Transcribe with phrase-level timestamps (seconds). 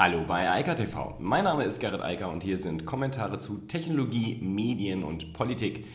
[0.00, 1.16] Hallo bei Eika TV.
[1.18, 5.86] Mein Name ist Gerrit Eiker und hier sind Kommentare zu Technologie, Medien und Politik.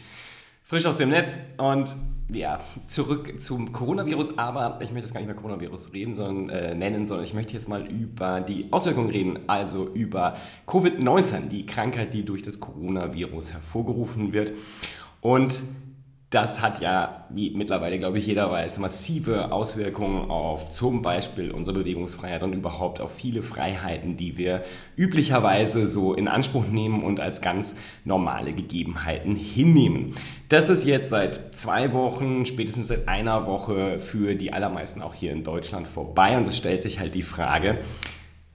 [0.62, 1.96] Frisch aus dem Netz und
[2.28, 6.76] ja, zurück zum Coronavirus, aber ich möchte jetzt gar nicht mehr Coronavirus reden, sondern äh,
[6.76, 10.36] nennen, sondern ich möchte jetzt mal über die Auswirkungen reden, also über
[10.68, 14.52] Covid-19, die Krankheit, die durch das Coronavirus hervorgerufen wird.
[15.22, 15.62] Und
[16.34, 21.78] das hat ja, wie mittlerweile, glaube ich, jeder weiß, massive Auswirkungen auf zum Beispiel unsere
[21.78, 24.64] Bewegungsfreiheit und überhaupt auf viele Freiheiten, die wir
[24.98, 30.16] üblicherweise so in Anspruch nehmen und als ganz normale Gegebenheiten hinnehmen.
[30.50, 35.34] Das ist jetzt seit zwei Wochen, spätestens seit einer Woche für die allermeisten auch hier
[35.34, 37.78] in Deutschland vorbei und es stellt sich halt die Frage,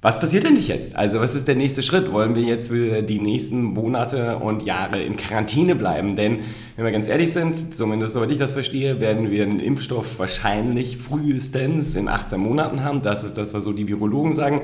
[0.01, 0.95] was passiert denn nicht jetzt?
[0.95, 2.13] Also was ist der nächste Schritt?
[2.13, 6.15] Wollen wir jetzt für die nächsten Monate und Jahre in Quarantäne bleiben?
[6.15, 6.41] Denn
[6.77, 10.99] wenn wir ganz ehrlich sind, zumindest soweit ich das verstehe, werden wir einen Impfstoff wahrscheinlich
[10.99, 13.03] frühestens in 18 Monaten haben.
[13.03, 14.63] Das ist das, was so die Virologen sagen.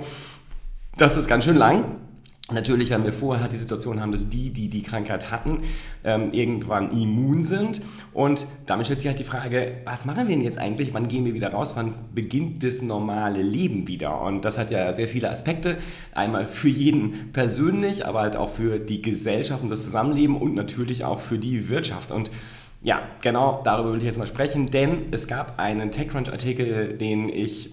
[0.98, 1.96] Das ist ganz schön lang.
[2.52, 5.62] Natürlich, wenn wir vorher die Situation haben, dass die, die die Krankheit hatten,
[6.04, 7.80] ähm, irgendwann immun sind.
[8.12, 10.92] Und damit stellt sich halt die Frage, was machen wir denn jetzt eigentlich?
[10.92, 11.72] Wann gehen wir wieder raus?
[11.74, 14.20] Wann beginnt das normale Leben wieder?
[14.20, 15.78] Und das hat ja sehr viele Aspekte.
[16.14, 21.02] Einmal für jeden persönlich, aber halt auch für die Gesellschaft und das Zusammenleben und natürlich
[21.02, 22.10] auch für die Wirtschaft.
[22.10, 22.30] Und
[22.82, 27.70] ja, genau darüber will ich jetzt mal sprechen, denn es gab einen TechCrunch-Artikel, den ich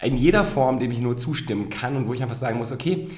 [0.00, 3.08] in jeder Form, dem ich nur zustimmen kann und wo ich einfach sagen muss, okay,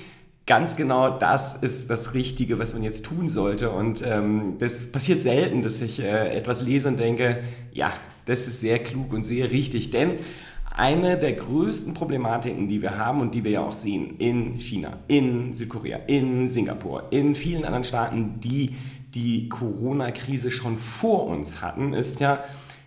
[0.46, 3.70] ganz genau das ist das Richtige, was man jetzt tun sollte.
[3.70, 7.92] Und ähm, das passiert selten, dass ich äh, etwas lese und denke, ja,
[8.24, 9.90] das ist sehr klug und sehr richtig.
[9.90, 10.14] Denn
[10.74, 14.98] eine der größten Problematiken, die wir haben und die wir ja auch sehen in China,
[15.06, 18.76] in Südkorea, in Singapur, in vielen anderen Staaten, die
[19.14, 22.42] die Corona-Krise schon vor uns hatten, ist ja,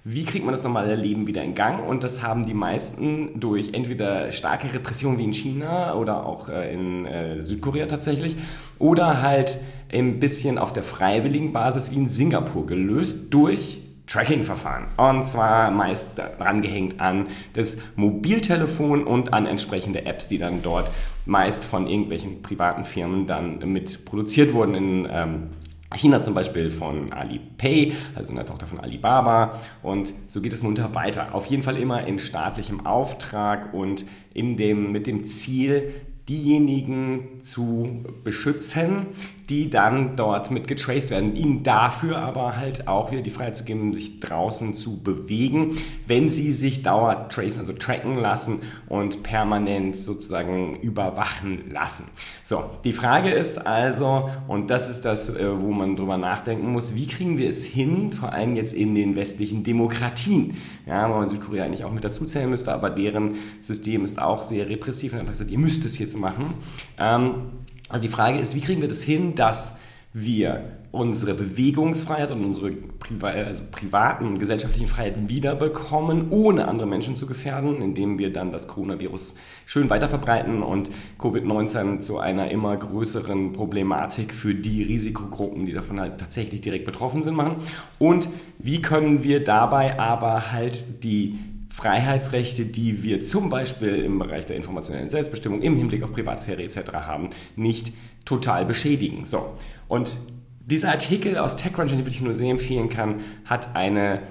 [0.08, 1.84] wie kriegt man das normale Leben wieder in Gang?
[1.84, 6.72] Und das haben die meisten durch entweder starke Repression wie in China oder auch äh,
[6.72, 8.38] in äh, Südkorea tatsächlich
[8.78, 9.59] oder halt
[9.92, 14.86] ein bisschen auf der freiwilligen Basis wie in Singapur gelöst durch Tracking-Verfahren.
[14.98, 20.92] Und zwar meist dran gehängt an das Mobiltelefon und an entsprechende Apps, die dann dort
[21.26, 25.49] meist von irgendwelchen privaten Firmen dann mit produziert wurden in ähm,
[25.95, 29.60] China zum Beispiel von Alipay, also einer Tochter von Alibaba.
[29.82, 31.33] Und so geht es munter weiter.
[31.33, 35.94] Auf jeden Fall immer in staatlichem Auftrag und in dem, mit dem Ziel,
[36.28, 39.08] diejenigen zu beschützen,
[39.50, 41.36] die dann dort mit getraced werden.
[41.36, 46.30] Ihnen dafür aber halt auch wieder die Freiheit zu geben, sich draußen zu bewegen, wenn
[46.30, 52.06] sie sich dauernd tracen, also tracken lassen und permanent sozusagen überwachen lassen.
[52.44, 56.95] So, die Frage ist also, und das ist das, äh, wo man drüber nachdenken muss,
[56.95, 61.27] wie kriegen wir es hin, vor allem jetzt in den westlichen Demokratien, ja, wo man
[61.27, 65.20] Südkorea eigentlich auch mit dazu zählen müsste, aber deren System ist auch sehr repressiv und
[65.20, 66.56] einfach gesagt, ihr müsst es jetzt machen.
[66.98, 67.52] Ähm,
[67.89, 69.77] also die Frage ist, wie kriegen wir das hin, dass
[70.17, 77.25] wir unsere Bewegungsfreiheit und unsere Priva also privaten gesellschaftlichen Freiheiten wiederbekommen, ohne andere Menschen zu
[77.25, 79.35] gefährden, indem wir dann das Coronavirus
[79.65, 86.17] schön weiterverbreiten und Covid-19 zu einer immer größeren Problematik für die Risikogruppen, die davon halt
[86.17, 87.57] tatsächlich direkt betroffen sind, machen.
[87.99, 91.37] Und wie können wir dabei aber halt die
[91.75, 96.93] Freiheitsrechte, die wir zum Beispiel im Bereich der informationellen Selbstbestimmung im Hinblick auf Privatsphäre etc.
[96.93, 97.91] haben, nicht
[98.23, 99.25] total beschädigen.
[99.25, 99.58] So,
[99.89, 100.15] und
[100.61, 104.21] dieser Artikel aus TechCrunch, den ich nur sehr empfehlen kann, hat eine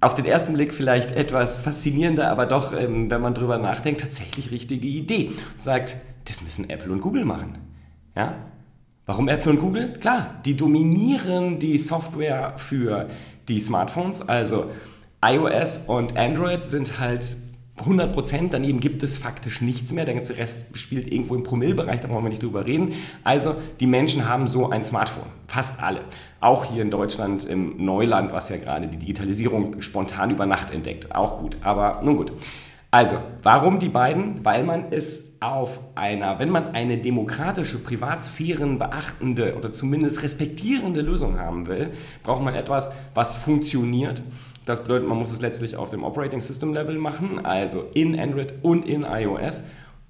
[0.00, 4.50] auf den ersten Blick vielleicht etwas faszinierende, aber doch, ähm, wenn man drüber nachdenkt, tatsächlich
[4.50, 5.28] richtige Idee.
[5.28, 7.58] Und sagt, das müssen Apple und Google machen.
[8.16, 8.34] Ja?
[9.06, 9.92] Warum Apple und Google?
[10.00, 13.08] Klar, die dominieren die Software für
[13.46, 14.20] die Smartphones.
[14.20, 14.72] Also
[15.24, 17.36] iOS und Android sind halt
[17.78, 20.04] 100 Prozent, daneben gibt es faktisch nichts mehr.
[20.04, 22.94] Der ganze Rest spielt irgendwo im Promillbereich, da brauchen wir nicht drüber reden.
[23.24, 26.00] Also die Menschen haben so ein Smartphone, fast alle.
[26.40, 31.14] Auch hier in Deutschland im Neuland, was ja gerade die Digitalisierung spontan über Nacht entdeckt.
[31.14, 32.32] Auch gut, aber nun gut.
[32.90, 34.44] Also, warum die beiden?
[34.44, 41.38] Weil man es auf einer, wenn man eine demokratische, Privatsphären beachtende oder zumindest respektierende Lösung
[41.38, 41.90] haben will,
[42.22, 44.22] braucht man etwas, was funktioniert
[44.64, 48.54] das bedeutet, man muss es letztlich auf dem Operating System Level machen, also in Android
[48.62, 49.64] und in iOS.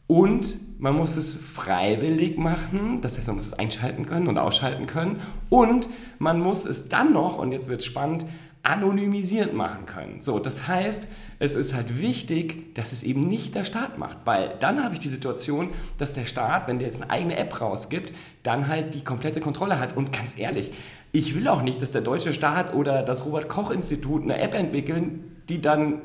[0.06, 4.86] Und man muss es freiwillig machen, das heißt, man muss es einschalten können und ausschalten
[4.86, 5.20] können.
[5.48, 5.88] Und
[6.18, 8.26] man muss es dann noch, und jetzt wird es spannend,
[8.62, 10.20] anonymisiert machen können.
[10.20, 11.08] So, das heißt,
[11.40, 15.00] es ist halt wichtig, dass es eben nicht der Staat macht, weil dann habe ich
[15.00, 18.12] die Situation, dass der Staat, wenn der jetzt eine eigene App rausgibt,
[18.44, 19.96] dann halt die komplette Kontrolle hat.
[19.96, 20.72] Und ganz ehrlich,
[21.12, 24.54] ich will auch nicht, dass der deutsche Staat oder das Robert Koch Institut eine App
[24.54, 26.00] entwickeln, die dann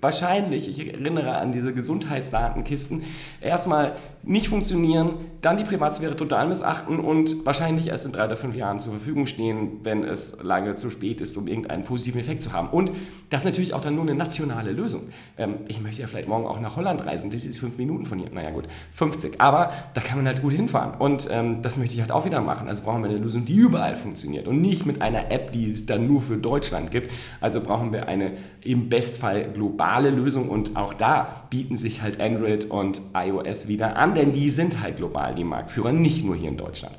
[0.00, 3.04] wahrscheinlich, ich erinnere an diese Gesundheitsdatenkisten,
[3.40, 8.54] erstmal nicht funktionieren, dann die Privatsphäre total missachten und wahrscheinlich erst in drei oder fünf
[8.54, 12.52] Jahren zur Verfügung stehen, wenn es lange zu spät ist, um irgendeinen positiven Effekt zu
[12.52, 12.68] haben.
[12.68, 12.92] Und
[13.30, 15.04] das ist natürlich auch dann nur eine nationale Lösung.
[15.38, 18.18] Ähm, ich möchte ja vielleicht morgen auch nach Holland reisen, das ist fünf Minuten von
[18.18, 21.94] hier, naja gut, 50, aber da kann man halt gut hinfahren und ähm, das möchte
[21.94, 22.68] ich halt auch wieder machen.
[22.68, 25.86] Also brauchen wir eine Lösung, die überall funktioniert und nicht mit einer App, die es
[25.86, 27.10] dann nur für Deutschland gibt.
[27.40, 28.32] Also brauchen wir eine
[28.62, 34.09] im Bestfall globale Lösung und auch da bieten sich halt Android und iOS wieder an,
[34.14, 36.96] denn die sind halt global die Marktführer, nicht nur hier in Deutschland.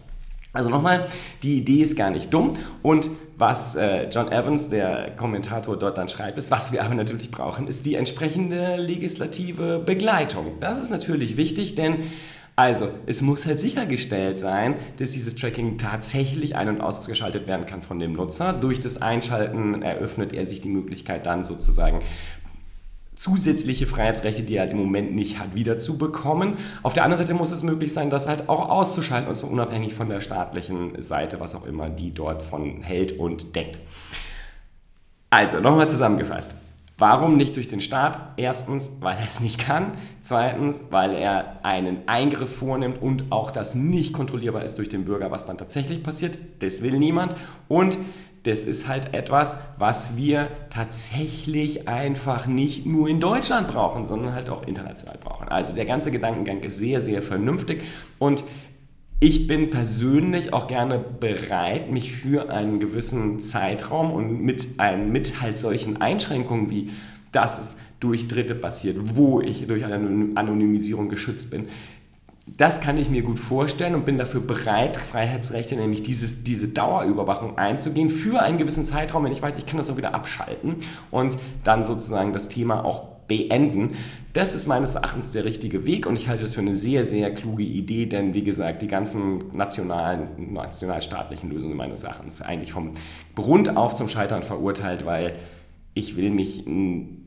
[0.53, 1.07] Also nochmal,
[1.43, 6.09] die Idee ist gar nicht dumm und was äh, John Evans, der Kommentator, dort dann
[6.09, 10.59] schreibt, ist, was wir aber natürlich brauchen, ist die entsprechende legislative Begleitung.
[10.59, 11.99] Das ist natürlich wichtig, denn
[12.57, 17.81] also, es muss halt sichergestellt sein, dass dieses Tracking tatsächlich ein- und ausgeschaltet werden kann
[17.81, 18.51] von dem Nutzer.
[18.51, 21.99] Durch das Einschalten eröffnet er sich die Möglichkeit dann sozusagen
[23.21, 26.57] zusätzliche Freiheitsrechte, die er halt im Moment nicht hat, wieder zu bekommen.
[26.81, 29.93] Auf der anderen Seite muss es möglich sein, das halt auch auszuschalten, und zwar unabhängig
[29.93, 33.77] von der staatlichen Seite, was auch immer die dort von hält und deckt.
[35.29, 36.55] Also, nochmal zusammengefasst.
[36.97, 38.19] Warum nicht durch den Staat?
[38.37, 39.91] Erstens, weil er es nicht kann.
[40.21, 45.29] Zweitens, weil er einen Eingriff vornimmt und auch das nicht kontrollierbar ist durch den Bürger,
[45.29, 46.39] was dann tatsächlich passiert.
[46.59, 47.35] Das will niemand.
[47.67, 47.99] Und
[48.43, 54.49] das ist halt etwas, was wir tatsächlich einfach nicht nur in Deutschland brauchen, sondern halt
[54.49, 55.47] auch international brauchen.
[55.47, 57.83] Also der ganze Gedankengang ist sehr, sehr vernünftig
[58.17, 58.43] und
[59.23, 65.41] ich bin persönlich auch gerne bereit, mich für einen gewissen Zeitraum und mit, ein, mit
[65.41, 66.89] halt solchen Einschränkungen wie,
[67.31, 71.67] dass es durch Dritte passiert, wo ich durch eine Anonymisierung geschützt bin,
[72.47, 77.57] das kann ich mir gut vorstellen und bin dafür bereit, Freiheitsrechte, nämlich dieses, diese Dauerüberwachung
[77.57, 80.75] einzugehen für einen gewissen Zeitraum, wenn ich weiß, ich kann das auch wieder abschalten
[81.11, 83.91] und dann sozusagen das Thema auch beenden.
[84.33, 87.33] Das ist meines Erachtens der richtige Weg und ich halte das für eine sehr, sehr
[87.33, 92.93] kluge Idee, denn wie gesagt, die ganzen nationalen, nationalstaatlichen Lösungen meines Erachtens eigentlich vom
[93.35, 95.35] Grund auf zum Scheitern verurteilt, weil
[95.93, 96.65] ich will mich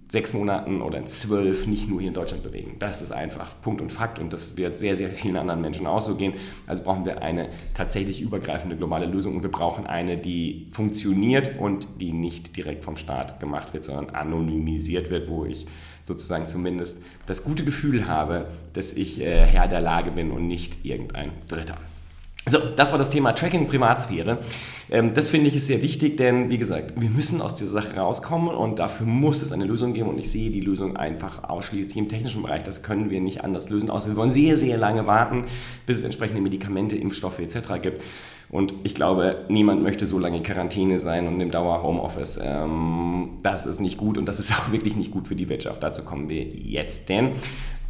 [0.08, 2.76] sechs Monaten oder in zwölf nicht nur hier in Deutschland bewegen.
[2.78, 6.00] Das ist einfach Punkt und Fakt und das wird sehr, sehr vielen anderen Menschen auch
[6.00, 6.34] so gehen.
[6.66, 11.86] Also brauchen wir eine tatsächlich übergreifende globale Lösung und wir brauchen eine, die funktioniert und
[12.00, 15.66] die nicht direkt vom Staat gemacht wird, sondern anonymisiert wird, wo ich
[16.02, 20.84] sozusagen zumindest das gute Gefühl habe, dass ich äh, Herr der Lage bin und nicht
[20.84, 21.78] irgendein Dritter.
[22.46, 24.38] So, das war das Thema Tracking Privatsphäre.
[24.90, 27.96] Ähm, das finde ich ist sehr wichtig, denn wie gesagt, wir müssen aus dieser Sache
[27.96, 31.96] rauskommen und dafür muss es eine Lösung geben und ich sehe die Lösung einfach ausschließlich
[31.96, 32.62] im technischen Bereich.
[32.62, 35.44] Das können wir nicht anders lösen, außer wir wollen sehr, sehr lange warten,
[35.86, 37.80] bis es entsprechende Medikamente, Impfstoffe etc.
[37.80, 38.02] gibt.
[38.50, 42.38] Und ich glaube, niemand möchte so lange Quarantäne sein und im Dauer-Homeoffice.
[42.42, 45.82] Ähm, das ist nicht gut und das ist auch wirklich nicht gut für die Wirtschaft.
[45.82, 47.08] Dazu kommen wir jetzt.
[47.08, 47.30] Denn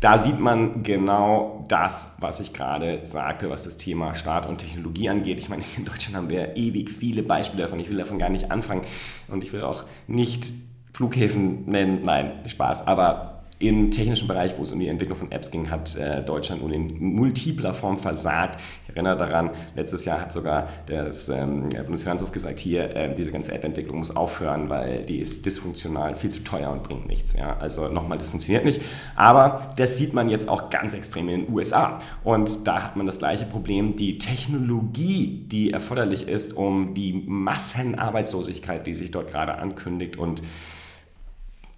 [0.04, 5.08] da sieht man genau das, was ich gerade sagte, was das Thema Staat und Technologie
[5.08, 5.38] angeht.
[5.38, 7.80] Ich meine, in Deutschland haben wir ewig viele Beispiele davon.
[7.80, 8.82] Ich will davon gar nicht anfangen
[9.28, 10.52] und ich will auch nicht
[10.92, 12.02] Flughäfen nennen.
[12.04, 12.86] Nein, Spaß.
[12.86, 16.62] Aber im technischen Bereich, wo es um die Entwicklung von Apps ging, hat äh, Deutschland
[16.62, 18.60] nun in multipler Form versagt.
[18.82, 23.52] Ich erinnere daran, letztes Jahr hat sogar das ähm, Bundesfinanzhof gesagt, hier, äh, diese ganze
[23.52, 27.34] App-Entwicklung muss aufhören, weil die ist dysfunktional, viel zu teuer und bringt nichts.
[27.34, 27.56] Ja?
[27.58, 28.82] Also nochmal, das funktioniert nicht.
[29.14, 32.00] Aber das sieht man jetzt auch ganz extrem in den USA.
[32.24, 33.96] Und da hat man das gleiche Problem.
[33.96, 40.42] Die Technologie, die erforderlich ist, um die Massenarbeitslosigkeit, die sich dort gerade ankündigt und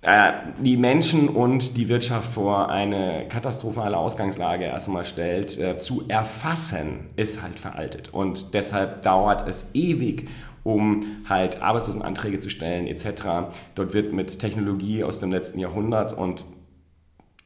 [0.07, 0.33] äh,
[0.63, 7.43] die Menschen und die Wirtschaft vor eine katastrophale Ausgangslage erstmal stellt, äh, zu erfassen, ist
[7.43, 8.15] halt veraltet.
[8.15, 10.29] Und deshalb dauert es ewig,
[10.63, 13.51] um halt Arbeitslosenanträge zu stellen etc.
[13.75, 16.45] Dort wird mit Technologie aus dem letzten Jahrhundert und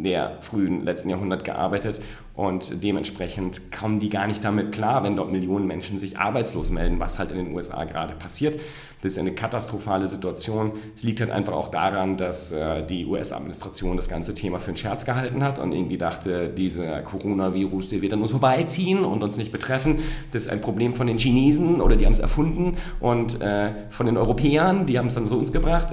[0.02, 2.00] der frühen letzten Jahrhundert gearbeitet
[2.40, 6.98] und dementsprechend kommen die gar nicht damit klar, wenn dort Millionen Menschen sich arbeitslos melden,
[6.98, 8.58] was halt in den USA gerade passiert.
[9.02, 10.72] Das ist eine katastrophale Situation.
[10.96, 14.78] Es liegt halt einfach auch daran, dass äh, die US-Administration das ganze Thema für einen
[14.78, 19.36] Scherz gehalten hat und irgendwie dachte, dieser Coronavirus, der wird an uns vorbeiziehen und uns
[19.36, 19.98] nicht betreffen.
[20.32, 24.06] Das ist ein Problem von den Chinesen oder die haben es erfunden und äh, von
[24.06, 25.92] den Europäern, die haben es dann zu uns gebracht.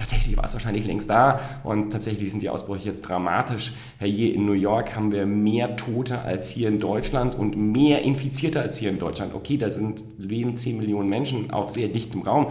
[0.00, 3.74] Tatsächlich war es wahrscheinlich längst da und tatsächlich sind die Ausbrüche jetzt dramatisch.
[3.98, 8.62] Hier in New York haben wir mehr Tote als hier in Deutschland und mehr Infizierte
[8.62, 9.34] als hier in Deutschland.
[9.34, 12.46] Okay, da sind leben 10 Millionen Menschen auf sehr dichtem Raum,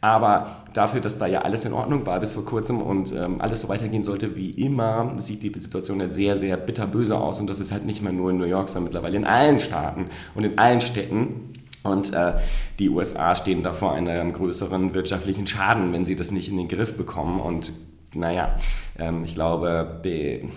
[0.00, 3.60] aber dafür, dass da ja alles in Ordnung war bis vor kurzem und ähm, alles
[3.60, 7.38] so weitergehen sollte wie immer, sieht die Situation ja sehr, sehr bitterböse aus.
[7.38, 10.06] Und das ist halt nicht mehr nur in New York, sondern mittlerweile in allen Staaten
[10.34, 11.52] und in allen Städten.
[11.84, 12.32] Und äh,
[12.78, 16.66] die USA stehen da vor einem größeren wirtschaftlichen Schaden, wenn sie das nicht in den
[16.66, 17.40] Griff bekommen.
[17.40, 17.72] Und
[18.14, 18.56] naja,
[18.98, 20.48] ähm, ich glaube, die,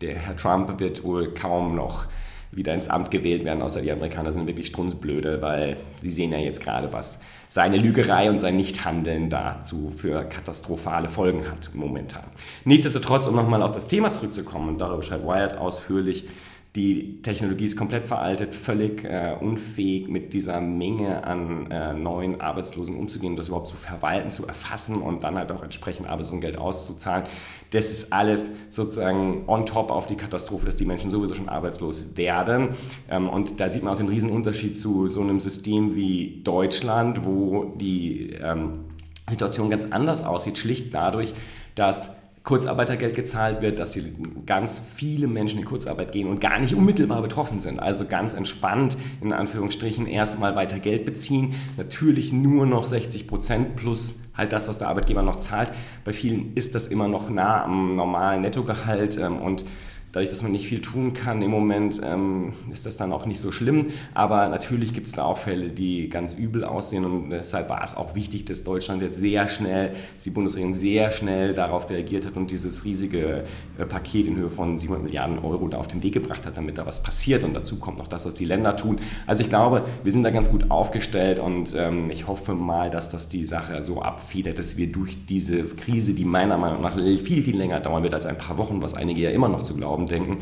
[0.00, 2.06] der Herr Trump wird wohl kaum noch
[2.52, 6.38] wieder ins Amt gewählt werden, außer die Amerikaner sind wirklich strunzblöde, weil sie sehen ja
[6.38, 12.24] jetzt gerade, was seine Lügerei und sein Nichthandeln dazu für katastrophale Folgen hat momentan.
[12.64, 16.28] Nichtsdestotrotz, um nochmal auf das Thema zurückzukommen, und darüber schreibt Wired ausführlich,
[16.74, 22.96] die Technologie ist komplett veraltet, völlig äh, unfähig, mit dieser Menge an äh, neuen Arbeitslosen
[22.96, 27.24] umzugehen, das überhaupt zu verwalten, zu erfassen und dann halt auch entsprechend Arbeitslosengeld auszuzahlen.
[27.72, 32.16] Das ist alles sozusagen on top auf die Katastrophe, dass die Menschen sowieso schon arbeitslos
[32.16, 32.70] werden.
[33.10, 37.26] Ähm, und da sieht man auch den riesen Unterschied zu so einem System wie Deutschland,
[37.26, 38.86] wo die ähm,
[39.28, 41.34] Situation ganz anders aussieht, schlicht dadurch,
[41.74, 44.04] dass Kurzarbeitergeld gezahlt wird, dass hier
[44.46, 47.78] ganz viele Menschen in Kurzarbeit gehen und gar nicht unmittelbar betroffen sind.
[47.78, 51.54] Also ganz entspannt, in Anführungsstrichen, erstmal weiter Geld beziehen.
[51.76, 55.72] Natürlich nur noch 60 Prozent plus halt das, was der Arbeitgeber noch zahlt.
[56.04, 59.64] Bei vielen ist das immer noch nah am normalen Nettogehalt ähm, und
[60.12, 63.40] dadurch, dass man nicht viel tun kann im Moment, ähm, ist das dann auch nicht
[63.40, 63.86] so schlimm.
[64.14, 67.96] Aber natürlich gibt es da auch Fälle, die ganz übel aussehen und deshalb war es
[67.96, 72.36] auch wichtig, dass Deutschland jetzt sehr schnell, dass die Bundesregierung sehr schnell darauf reagiert hat
[72.36, 73.44] und dieses riesige
[73.78, 76.76] äh, Paket in Höhe von 700 Milliarden Euro da auf den Weg gebracht hat, damit
[76.76, 77.42] da was passiert.
[77.42, 79.00] Und dazu kommt noch das, was die Länder tun.
[79.26, 83.08] Also ich glaube, wir sind da ganz gut aufgestellt und ähm, ich hoffe mal, dass
[83.08, 87.42] das die Sache so abfedert, dass wir durch diese Krise, die meiner Meinung nach viel,
[87.42, 90.01] viel länger dauern wird als ein paar Wochen, was einige ja immer noch zu glauben
[90.06, 90.38] denken,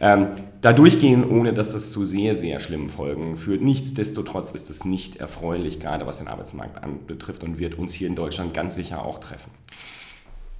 [0.00, 0.28] ähm,
[0.60, 3.62] da durchgehen, ohne dass das zu sehr, sehr schlimmen Folgen führt.
[3.62, 8.14] Nichtsdestotrotz ist es nicht erfreulich, gerade was den Arbeitsmarkt anbetrifft und wird uns hier in
[8.14, 9.50] Deutschland ganz sicher auch treffen.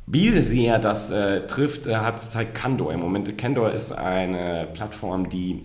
[0.07, 3.37] Wie sehr das äh, trifft, äh, hat zeigt Candor im Moment.
[3.37, 5.63] Candor ist eine Plattform, die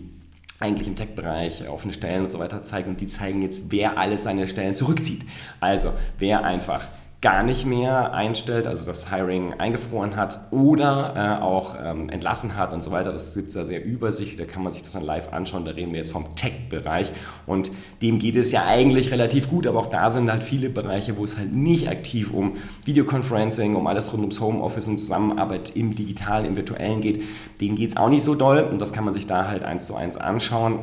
[0.58, 4.18] eigentlich im Tech-Bereich offene Stellen und so weiter zeigen und die zeigen jetzt, wer alle
[4.18, 5.24] seine Stellen zurückzieht.
[5.60, 6.88] Also wer einfach
[7.22, 12.72] gar nicht mehr einstellt, also das Hiring eingefroren hat oder äh, auch ähm, entlassen hat
[12.72, 13.12] und so weiter.
[13.12, 15.64] Das gibt es da sehr übersichtlich, da kann man sich das dann live anschauen.
[15.64, 17.12] Da reden wir jetzt vom Tech-Bereich
[17.46, 17.70] und
[18.02, 21.22] dem geht es ja eigentlich relativ gut, aber auch da sind halt viele Bereiche, wo
[21.22, 26.44] es halt nicht aktiv um Videoconferencing, um alles rund ums Homeoffice und Zusammenarbeit im Digitalen,
[26.44, 27.22] im Virtuellen geht.
[27.60, 29.86] Denen geht es auch nicht so doll und das kann man sich da halt eins
[29.86, 30.80] zu eins anschauen.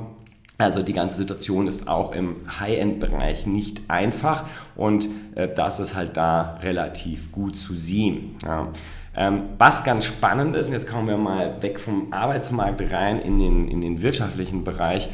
[0.59, 4.43] Also die ganze Situation ist auch im High-End-Bereich nicht einfach
[4.75, 8.35] und äh, das ist halt da relativ gut zu sehen.
[8.43, 8.67] Ja.
[9.15, 13.39] Ähm, was ganz spannend ist, und jetzt kommen wir mal weg vom Arbeitsmarkt rein in
[13.39, 15.07] den, in den wirtschaftlichen Bereich,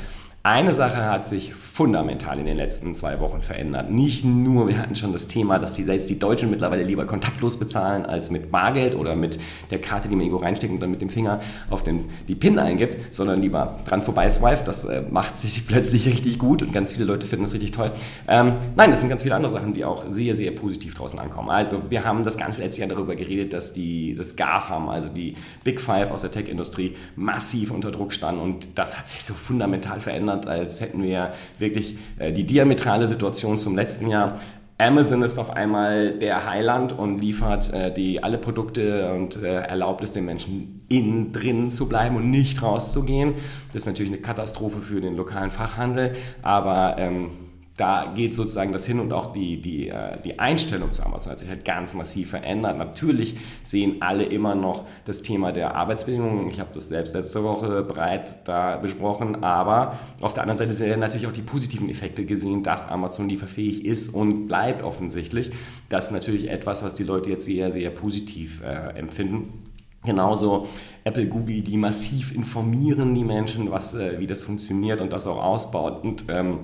[0.45, 3.89] eine Sache hat sich fundamental in den letzten zwei Wochen verändert.
[3.89, 7.57] Nicht nur, wir hatten schon das Thema, dass die, selbst die Deutschen mittlerweile lieber kontaktlos
[7.57, 9.39] bezahlen als mit Bargeld oder mit
[9.71, 12.59] der Karte, die man irgendwo reinsteckt und dann mit dem Finger auf den, die PIN
[12.59, 14.63] eingibt, sondern lieber dran vorbei swipe.
[14.65, 17.89] Das äh, macht sich plötzlich richtig gut und ganz viele Leute finden das richtig toll.
[18.27, 21.49] Ähm, nein, das sind ganz viele andere Sachen, die auch sehr, sehr positiv draußen ankommen.
[21.49, 25.33] Also wir haben das ganze letzte Jahr darüber geredet, dass die, das GAFAM, also die
[25.63, 29.99] Big Five aus der Tech-Industrie, massiv unter Druck standen und das hat sich so fundamental
[29.99, 34.37] verändert Deutschland, als hätten wir wirklich äh, die diametrale Situation zum letzten Jahr.
[34.77, 40.03] Amazon ist auf einmal der Heiland und liefert äh, die, alle Produkte und äh, erlaubt
[40.03, 43.35] es den Menschen innen drin zu bleiben und nicht rauszugehen.
[43.71, 47.29] Das ist natürlich eine Katastrophe für den lokalen Fachhandel, aber ähm,
[47.77, 51.39] da geht sozusagen das hin und auch die, die, äh, die Einstellung zu Amazon hat
[51.39, 52.77] sich halt ganz massiv verändert.
[52.77, 56.47] Natürlich sehen alle immer noch das Thema der Arbeitsbedingungen.
[56.47, 60.99] Ich habe das selbst letzte Woche breit da besprochen, aber auf der anderen Seite sind
[61.01, 65.51] natürlich auch die positiven Effekte gesehen, dass Amazon lieferfähig ist und bleibt offensichtlich.
[65.89, 69.65] Das ist natürlich etwas, was die Leute jetzt sehr, sehr positiv äh, empfinden.
[70.05, 70.67] Genauso
[71.03, 75.43] Apple, Google, die massiv informieren die Menschen, was, äh, wie das funktioniert und das auch
[75.43, 76.03] ausbaut.
[76.03, 76.59] Und ähm,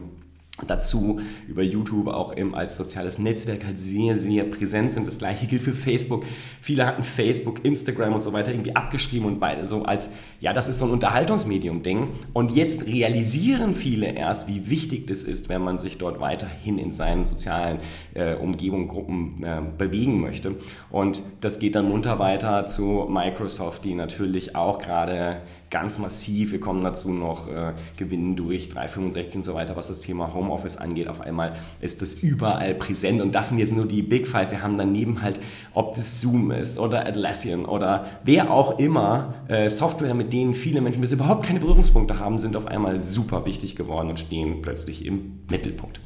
[0.66, 5.08] dazu über YouTube auch im, als soziales Netzwerk halt sehr, sehr präsent sind.
[5.08, 6.26] Das gleiche gilt für Facebook.
[6.60, 10.68] Viele hatten Facebook, Instagram und so weiter irgendwie abgeschrieben und beide so als, ja, das
[10.68, 12.10] ist so ein Unterhaltungsmedium-Ding.
[12.34, 16.94] Und jetzt realisieren viele erst, wie wichtig das ist, wenn man sich dort weiterhin in
[16.94, 17.80] seinen sozialen
[18.14, 20.56] äh, Umgebungen, Gruppen äh, bewegen möchte.
[20.90, 25.42] Und das geht dann munter weiter zu Microsoft, die natürlich auch gerade
[25.72, 26.52] ganz massiv.
[26.52, 30.78] Wir kommen dazu noch äh, Gewinnen durch 365 und so weiter, was das Thema Homeoffice
[30.78, 31.08] angeht.
[31.08, 34.52] Auf einmal ist das überall präsent und das sind jetzt nur die Big Five.
[34.52, 35.40] Wir haben daneben halt,
[35.74, 40.82] ob das Zoom ist oder Atlassian oder wer auch immer, äh, Software, mit denen viele
[40.82, 45.06] Menschen bis überhaupt keine Berührungspunkte haben, sind auf einmal super wichtig geworden und stehen plötzlich
[45.06, 46.02] im Mittelpunkt.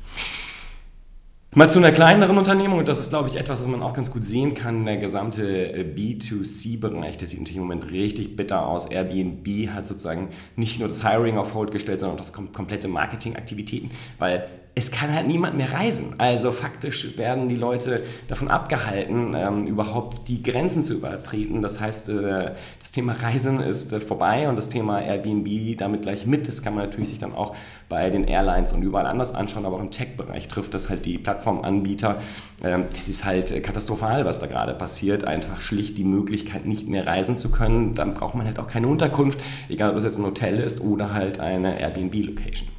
[1.58, 4.12] Mal zu einer kleineren Unternehmung, und das ist, glaube ich, etwas, was man auch ganz
[4.12, 4.86] gut sehen kann.
[4.86, 8.88] Der gesamte äh, B2C-Bereich, der sieht natürlich im Moment richtig bitter aus.
[8.88, 13.90] Airbnb hat sozusagen nicht nur das Hiring auf Hold gestellt, sondern auch das komplette Marketingaktivitäten,
[14.20, 16.16] weil es kann halt niemand mehr reisen.
[16.18, 21.62] Also faktisch werden die Leute davon abgehalten, ähm, überhaupt die Grenzen zu übertreten.
[21.62, 22.52] Das heißt, äh,
[22.82, 26.50] das Thema Reisen ist äh, vorbei und das Thema Airbnb damit gleich mit.
[26.50, 27.56] Das kann man natürlich sich dann auch
[27.88, 31.20] bei den Airlines und überall anders anschauen, aber auch im Tech-Bereich trifft das halt die
[31.20, 32.22] Plattformanbieter.
[32.62, 35.24] Ähm, das ist halt katastrophal, was da gerade passiert.
[35.24, 37.94] Einfach schlicht die Möglichkeit, nicht mehr reisen zu können.
[37.94, 39.40] Dann braucht man halt auch keine Unterkunft,
[39.70, 42.75] egal ob es jetzt ein Hotel ist oder halt eine Airbnb-Location.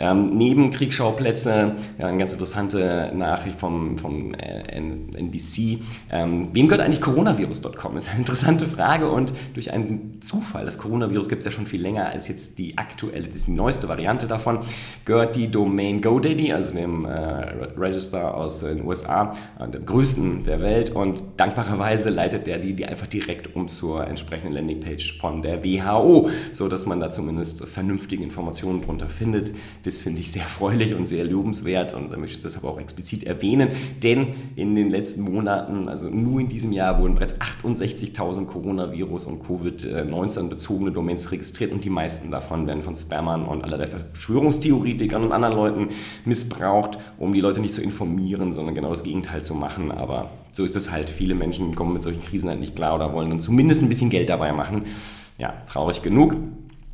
[0.00, 5.78] Ähm, Nebenkriegsschauplätze, ja, eine ganz interessante Nachricht vom, vom äh, NBC.
[6.10, 7.96] Ähm, wem gehört eigentlich coronavirus.com?
[7.98, 11.82] Ist eine interessante Frage und durch einen Zufall, das Coronavirus gibt es ja schon viel
[11.82, 14.60] länger als jetzt die aktuelle, das ist die neueste Variante davon,
[15.04, 20.62] gehört die Domain GoDaddy, also dem äh, Register aus den USA, äh, dem größten der
[20.62, 25.62] Welt und dankbarerweise leitet der die, die einfach direkt um zur entsprechenden Landingpage von der
[25.62, 29.52] WHO, so dass man da zumindest vernünftige Informationen drunter findet.
[29.84, 32.78] Das finde ich sehr erfreulich und sehr lobenswert und da möchte ich das aber auch
[32.78, 33.70] explizit erwähnen,
[34.02, 39.42] denn in den letzten Monaten, also nur in diesem Jahr, wurden bereits 68.000 Coronavirus- und
[39.42, 45.32] Covid-19 bezogene Domains registriert und die meisten davon werden von Spammern und allerlei Verschwörungstheoretikern und
[45.32, 45.88] anderen Leuten
[46.24, 49.90] missbraucht, um die Leute nicht zu informieren, sondern genau das Gegenteil zu machen.
[49.90, 51.08] Aber so ist es halt.
[51.08, 54.10] Viele Menschen kommen mit solchen Krisen halt nicht klar oder wollen dann zumindest ein bisschen
[54.10, 54.82] Geld dabei machen.
[55.38, 56.36] Ja, traurig genug.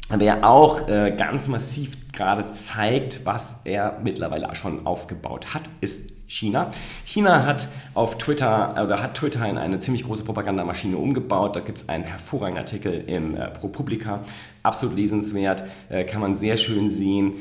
[0.09, 6.71] Wer auch äh, ganz massiv gerade zeigt, was er mittlerweile schon aufgebaut hat, ist China.
[7.05, 11.57] China hat auf Twitter oder hat Twitter in eine ziemlich große Propagandamaschine umgebaut.
[11.57, 14.21] Da gibt es einen hervorragenden Artikel in äh, ProPublica,
[14.63, 17.35] absolut lesenswert, äh, kann man sehr schön sehen,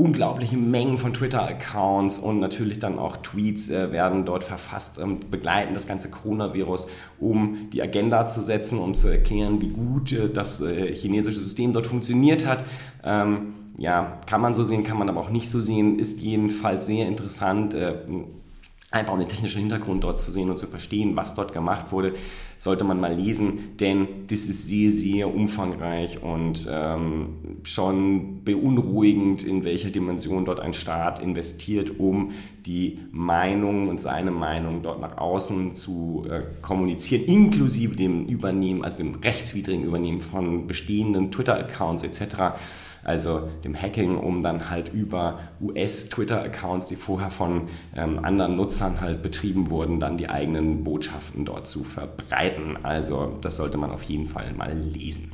[0.00, 5.74] unglaubliche Mengen von Twitter-Accounts und natürlich dann auch Tweets äh, werden dort verfasst und begleiten
[5.74, 6.88] das ganze Coronavirus,
[7.18, 11.74] um die Agenda zu setzen, um zu erklären, wie gut äh, das äh, chinesische System
[11.74, 12.64] dort funktioniert hat.
[13.04, 16.86] Ähm, ja, kann man so sehen, kann man aber auch nicht so sehen, ist jedenfalls
[16.86, 17.74] sehr interessant.
[17.74, 17.96] Äh,
[18.90, 22.14] einfach um den technischen Hintergrund dort zu sehen und zu verstehen, was dort gemacht wurde,
[22.60, 27.28] sollte man mal lesen, denn das ist sehr, sehr umfangreich und ähm,
[27.62, 32.32] schon beunruhigend, in welcher Dimension dort ein Staat investiert, um
[32.66, 39.02] die Meinung und seine Meinung dort nach außen zu äh, kommunizieren, inklusive dem Übernehmen, also
[39.02, 42.58] dem rechtswidrigen Übernehmen von bestehenden Twitter-Accounts etc
[43.02, 49.22] also dem Hacking, um dann halt über US-Twitter-Accounts, die vorher von ähm, anderen Nutzern halt
[49.22, 52.49] betrieben wurden, dann die eigenen Botschaften dort zu verbreiten.
[52.82, 55.32] Also das sollte man auf jeden Fall mal lesen.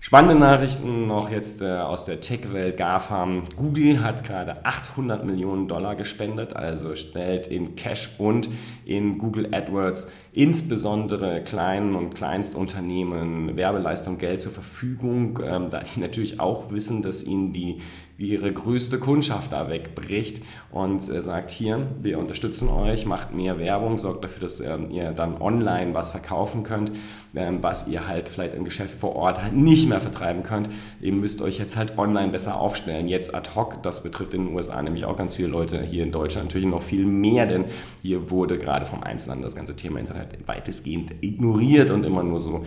[0.00, 3.42] Spannende Nachrichten noch jetzt äh, aus der Tech-Welt GAFAM.
[3.56, 8.48] Google hat gerade 800 Millionen Dollar gespendet, also stellt in Cash und
[8.84, 16.38] in Google AdWords insbesondere kleinen und Kleinstunternehmen Werbeleistung Geld zur Verfügung, ähm, da die natürlich
[16.38, 17.78] auch wissen, dass ihnen die
[18.18, 23.96] ihre größte Kundschaft da wegbricht und äh, sagt, hier, wir unterstützen euch, macht mehr Werbung,
[23.96, 26.90] sorgt dafür, dass ähm, ihr dann online was verkaufen könnt,
[27.36, 30.68] ähm, was ihr halt vielleicht im Geschäft vor Ort halt nicht mehr vertreiben könnt.
[31.00, 33.06] Ihr müsst euch jetzt halt online besser aufstellen.
[33.06, 36.10] Jetzt ad hoc, das betrifft in den USA nämlich auch ganz viele Leute, hier in
[36.10, 37.66] Deutschland natürlich noch viel mehr, denn
[38.02, 42.64] hier wurde gerade vom Einzelhandel das ganze Thema Internet weitestgehend ignoriert und immer nur so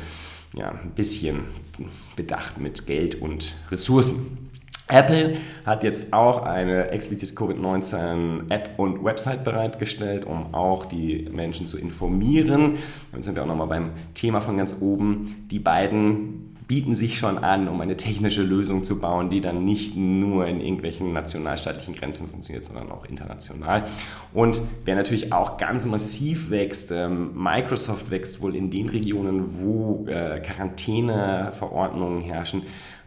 [0.56, 1.42] ja, ein bisschen
[2.16, 4.51] bedacht mit Geld und Ressourcen.
[4.92, 11.78] Apple hat jetzt auch eine explizite Covid-19-App und Website bereitgestellt, um auch die Menschen zu
[11.78, 12.78] informieren.
[13.12, 15.46] Dann sind wir auch nochmal beim Thema von ganz oben.
[15.50, 19.98] Die beiden bieten sich schon an, um eine technische Lösung zu bauen, die dann nicht
[19.98, 23.84] nur in irgendwelchen nationalstaatlichen Grenzen funktioniert, sondern auch international.
[24.34, 30.06] Und wer natürlich auch ganz massiv wächst, ähm, Microsoft wächst wohl in den Regionen, wo
[30.08, 32.62] äh, Quarantäneverordnungen herrschen,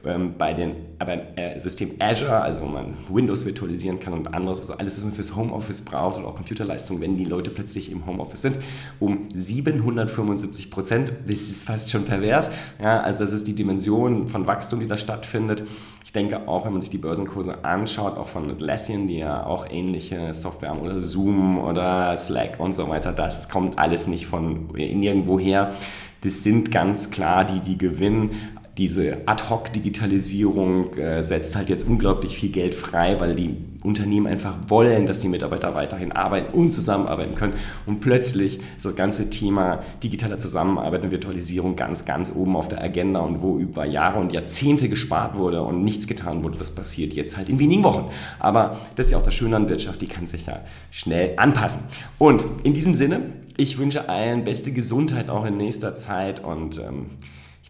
[0.07, 4.61] ähm, bei den aber äh, System Azure, also wo man Windows virtualisieren kann und anderes,
[4.61, 8.07] also alles, was man fürs Homeoffice braucht oder auch Computerleistung, wenn die Leute plötzlich im
[8.07, 8.59] Homeoffice sind,
[9.01, 11.13] um 775 Prozent.
[11.27, 12.51] Das ist fast schon pervers.
[12.81, 15.65] Ja, also das ist die Dimension von Wachstum, die da stattfindet.
[16.05, 19.67] Ich denke auch, wenn man sich die Börsenkurse anschaut, auch von Atlassian, die ja auch
[19.69, 24.69] ähnliche Software haben, oder Zoom oder Slack und so weiter, das kommt alles nicht von
[24.69, 25.73] nirgendwo her.
[26.21, 28.31] Das sind ganz klar die, die gewinnen
[28.77, 35.07] diese Ad-Hoc-Digitalisierung äh, setzt halt jetzt unglaublich viel Geld frei, weil die Unternehmen einfach wollen,
[35.07, 37.53] dass die Mitarbeiter weiterhin arbeiten und zusammenarbeiten können.
[37.87, 42.83] Und plötzlich ist das ganze Thema digitaler Zusammenarbeit und Virtualisierung ganz, ganz oben auf der
[42.83, 47.13] Agenda und wo über Jahre und Jahrzehnte gespart wurde und nichts getan wurde, das passiert
[47.13, 48.11] jetzt halt in wenigen Wochen.
[48.41, 50.61] Aber das ist ja auch das Schöne an Wirtschaft, die kann sich ja
[50.91, 51.83] schnell anpassen.
[52.19, 53.21] Und in diesem Sinne,
[53.57, 57.07] ich wünsche allen beste Gesundheit auch in nächster Zeit und ähm,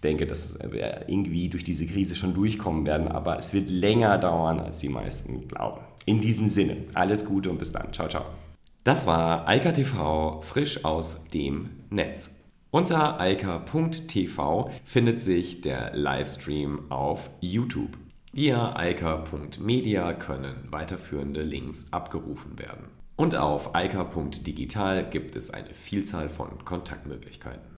[0.05, 4.61] denke, dass wir irgendwie durch diese Krise schon durchkommen werden, aber es wird länger dauern,
[4.61, 5.81] als die meisten glauben.
[6.07, 7.93] In diesem Sinne, alles Gute und bis dann.
[7.93, 8.25] Ciao, ciao.
[8.85, 12.39] Das war Eika TV frisch aus dem Netz.
[12.71, 17.97] Unter eika.tv findet sich der Livestream auf YouTube.
[18.33, 22.89] Via eika.media können weiterführende Links abgerufen werden.
[23.17, 27.74] Und auf eika.digital gibt es eine Vielzahl von Kontaktmöglichkeiten.